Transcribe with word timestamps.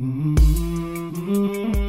Mm-hmm. 0.00 0.36
mm-hmm. 0.36 1.87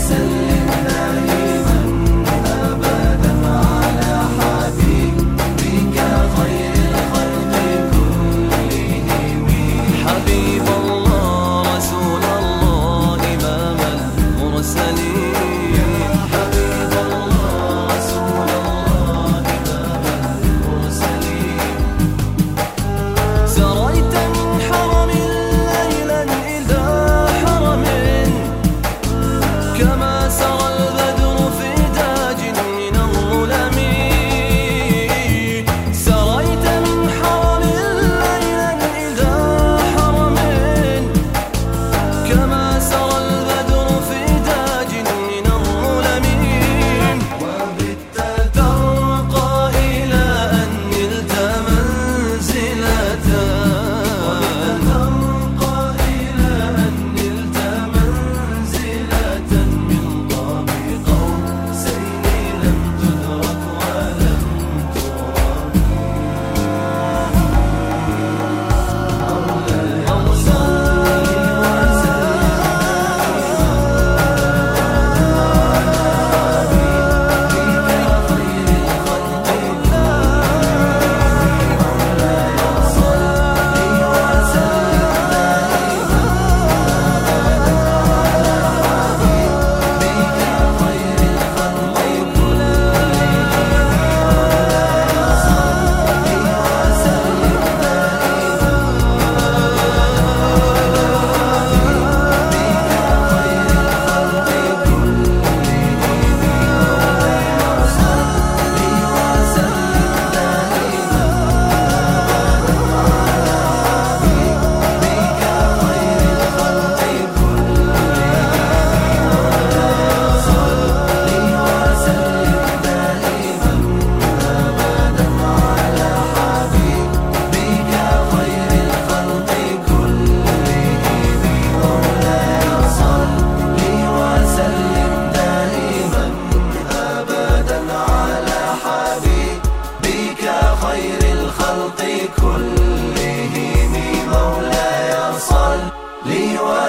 Excellent. 0.00 0.97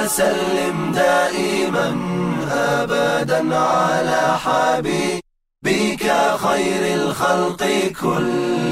وسلم 0.09 0.91
دائما 0.91 1.95
أبدا 2.51 3.55
على 3.55 4.37
حبيبك 4.43 6.05
خير 6.43 6.95
الخلق 6.95 7.91
كلهم. 8.01 8.68